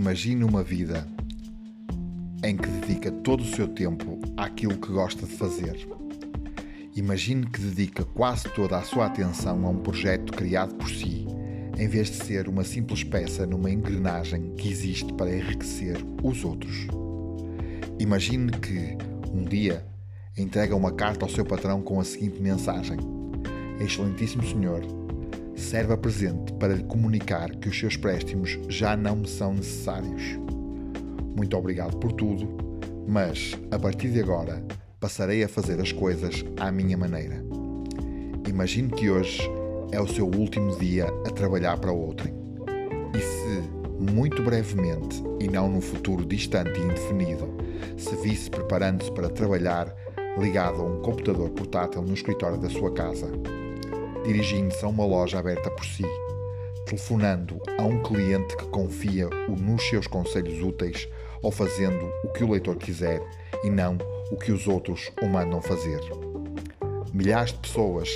Imagine 0.00 0.44
uma 0.44 0.62
vida 0.62 1.06
em 2.42 2.56
que 2.56 2.66
dedica 2.66 3.12
todo 3.12 3.42
o 3.42 3.54
seu 3.54 3.68
tempo 3.68 4.18
àquilo 4.34 4.78
que 4.78 4.90
gosta 4.90 5.26
de 5.26 5.32
fazer. 5.34 5.76
Imagine 6.96 7.44
que 7.44 7.60
dedica 7.60 8.02
quase 8.02 8.48
toda 8.48 8.78
a 8.78 8.82
sua 8.82 9.04
atenção 9.04 9.66
a 9.66 9.68
um 9.68 9.76
projeto 9.76 10.32
criado 10.32 10.74
por 10.76 10.88
si, 10.88 11.26
em 11.78 11.86
vez 11.86 12.08
de 12.08 12.24
ser 12.24 12.48
uma 12.48 12.64
simples 12.64 13.04
peça 13.04 13.44
numa 13.46 13.70
engrenagem 13.70 14.54
que 14.56 14.70
existe 14.70 15.12
para 15.12 15.36
enriquecer 15.36 15.98
os 16.22 16.46
outros. 16.46 16.86
Imagine 17.98 18.52
que, 18.52 18.96
um 19.30 19.44
dia, 19.44 19.84
entrega 20.34 20.74
uma 20.74 20.92
carta 20.92 21.26
ao 21.26 21.30
seu 21.30 21.44
patrão 21.44 21.82
com 21.82 22.00
a 22.00 22.04
seguinte 22.04 22.40
mensagem: 22.40 22.96
Excelentíssimo 23.78 24.46
Senhor, 24.46 24.80
serve 25.60 25.92
a 25.92 25.96
presente 25.96 26.52
para 26.54 26.74
lhe 26.74 26.82
comunicar 26.82 27.50
que 27.56 27.68
os 27.68 27.78
seus 27.78 27.96
préstimos 27.96 28.58
já 28.68 28.96
não 28.96 29.16
me 29.16 29.28
são 29.28 29.54
necessários. 29.54 30.38
Muito 31.36 31.56
obrigado 31.56 31.96
por 31.98 32.12
tudo, 32.12 32.48
mas 33.06 33.56
a 33.70 33.78
partir 33.78 34.10
de 34.10 34.20
agora 34.20 34.64
passarei 34.98 35.44
a 35.44 35.48
fazer 35.48 35.80
as 35.80 35.92
coisas 35.92 36.44
à 36.58 36.72
minha 36.72 36.96
maneira. 36.96 37.44
Imagine 38.48 38.90
que 38.90 39.10
hoje 39.10 39.40
é 39.92 40.00
o 40.00 40.08
seu 40.08 40.26
último 40.26 40.76
dia 40.76 41.06
a 41.26 41.30
trabalhar 41.30 41.78
para 41.78 41.92
outrem. 41.92 42.34
E 43.14 43.20
se, 43.20 44.12
muito 44.12 44.42
brevemente, 44.42 45.22
e 45.40 45.46
não 45.46 45.68
num 45.68 45.80
futuro 45.80 46.24
distante 46.24 46.80
e 46.80 46.84
indefinido, 46.84 47.48
se 47.96 48.14
visse 48.16 48.50
preparando-se 48.50 49.12
para 49.12 49.28
trabalhar 49.28 49.94
ligado 50.38 50.80
a 50.80 50.84
um 50.84 51.00
computador 51.02 51.50
portátil 51.50 52.02
no 52.02 52.14
escritório 52.14 52.58
da 52.58 52.70
sua 52.70 52.92
casa, 52.92 53.30
dirigindo-se 54.24 54.84
a 54.84 54.88
uma 54.88 55.04
loja 55.04 55.38
aberta 55.38 55.70
por 55.70 55.84
si, 55.84 56.04
telefonando 56.86 57.60
a 57.78 57.82
um 57.82 58.02
cliente 58.02 58.56
que 58.56 58.66
confia 58.66 59.28
nos 59.48 59.82
seus 59.88 60.06
conselhos 60.06 60.62
úteis 60.62 61.08
ou 61.42 61.50
fazendo 61.50 62.10
o 62.24 62.28
que 62.28 62.44
o 62.44 62.50
leitor 62.50 62.76
quiser 62.76 63.22
e 63.64 63.70
não 63.70 63.96
o 64.30 64.36
que 64.36 64.52
os 64.52 64.66
outros 64.66 65.10
o 65.22 65.26
mandam 65.26 65.60
fazer. 65.62 66.00
Milhares 67.12 67.52
de 67.52 67.58
pessoas 67.58 68.08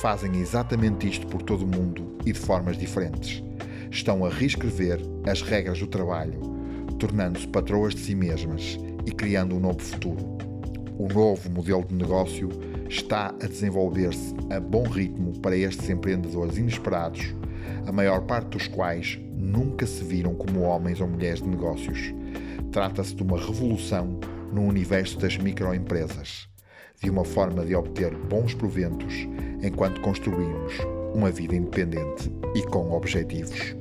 fazem 0.00 0.36
exatamente 0.36 1.08
isto 1.08 1.26
por 1.26 1.42
todo 1.42 1.62
o 1.62 1.66
mundo 1.66 2.16
e 2.24 2.32
de 2.32 2.38
formas 2.38 2.76
diferentes. 2.76 3.42
Estão 3.90 4.24
a 4.24 4.28
reescrever 4.28 5.00
as 5.28 5.42
regras 5.42 5.78
do 5.78 5.86
trabalho, 5.86 6.40
tornando-se 6.98 7.46
patroas 7.48 7.94
de 7.94 8.00
si 8.00 8.14
mesmas 8.14 8.78
e 9.06 9.10
criando 9.10 9.56
um 9.56 9.60
novo 9.60 9.80
futuro. 9.80 10.38
O 10.98 11.08
novo 11.08 11.50
modelo 11.50 11.84
de 11.84 11.94
negócio 11.94 12.48
está 12.90 13.28
a 13.40 13.46
desenvolver-se 13.46 14.34
a 14.50 14.58
bom 14.58 14.82
ritmo 14.82 15.38
para 15.38 15.56
estes 15.56 15.88
empreendedores 15.88 16.58
inesperados, 16.58 17.34
a 17.86 17.92
maior 17.92 18.22
parte 18.22 18.48
dos 18.48 18.66
quais 18.66 19.18
nunca 19.32 19.86
se 19.86 20.02
viram 20.02 20.34
como 20.34 20.62
homens 20.62 21.00
ou 21.00 21.06
mulheres 21.06 21.40
de 21.40 21.48
negócios. 21.48 22.12
Trata-se 22.72 23.14
de 23.14 23.22
uma 23.22 23.38
revolução 23.38 24.18
no 24.52 24.62
universo 24.62 25.18
das 25.18 25.36
microempresas, 25.36 26.48
de 27.00 27.08
uma 27.08 27.24
forma 27.24 27.64
de 27.64 27.76
obter 27.76 28.12
bons 28.14 28.54
proventos 28.54 29.14
enquanto 29.62 30.00
construímos 30.00 30.74
uma 31.14 31.30
vida 31.30 31.54
independente 31.54 32.30
e 32.56 32.62
com 32.64 32.90
objetivos. 32.90 33.76